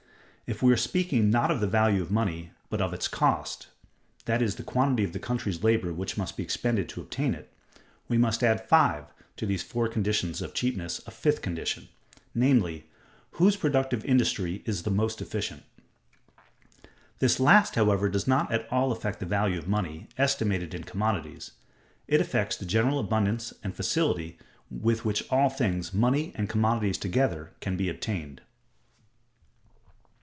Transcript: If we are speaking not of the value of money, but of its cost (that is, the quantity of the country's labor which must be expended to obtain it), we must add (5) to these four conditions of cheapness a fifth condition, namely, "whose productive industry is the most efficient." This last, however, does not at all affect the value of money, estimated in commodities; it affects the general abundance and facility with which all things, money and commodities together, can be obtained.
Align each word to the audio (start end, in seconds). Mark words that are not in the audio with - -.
If 0.51 0.61
we 0.61 0.73
are 0.73 0.77
speaking 0.77 1.29
not 1.29 1.49
of 1.49 1.61
the 1.61 1.65
value 1.67 2.01
of 2.01 2.11
money, 2.11 2.51
but 2.69 2.81
of 2.81 2.93
its 2.93 3.07
cost 3.07 3.67
(that 4.25 4.41
is, 4.41 4.55
the 4.55 4.63
quantity 4.63 5.05
of 5.05 5.13
the 5.13 5.17
country's 5.19 5.63
labor 5.63 5.93
which 5.93 6.17
must 6.17 6.35
be 6.35 6.43
expended 6.43 6.89
to 6.89 6.99
obtain 6.99 7.33
it), 7.33 7.49
we 8.09 8.17
must 8.17 8.43
add 8.43 8.67
(5) 8.67 9.05
to 9.37 9.45
these 9.45 9.63
four 9.63 9.87
conditions 9.87 10.41
of 10.41 10.53
cheapness 10.53 11.01
a 11.07 11.11
fifth 11.11 11.41
condition, 11.41 11.87
namely, 12.35 12.83
"whose 13.39 13.55
productive 13.55 14.03
industry 14.03 14.61
is 14.65 14.83
the 14.83 14.89
most 14.91 15.21
efficient." 15.21 15.63
This 17.19 17.39
last, 17.39 17.75
however, 17.75 18.09
does 18.09 18.27
not 18.27 18.51
at 18.51 18.67
all 18.69 18.91
affect 18.91 19.21
the 19.21 19.25
value 19.25 19.57
of 19.57 19.69
money, 19.69 20.09
estimated 20.17 20.73
in 20.73 20.83
commodities; 20.83 21.51
it 22.09 22.19
affects 22.19 22.57
the 22.57 22.65
general 22.65 22.99
abundance 22.99 23.53
and 23.63 23.73
facility 23.73 24.37
with 24.69 25.05
which 25.05 25.23
all 25.29 25.49
things, 25.49 25.93
money 25.93 26.33
and 26.35 26.49
commodities 26.49 26.97
together, 26.97 27.53
can 27.61 27.77
be 27.77 27.87
obtained. 27.87 28.41